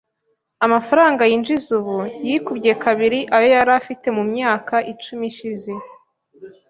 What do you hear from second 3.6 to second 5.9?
afite mu myaka icumi ishize.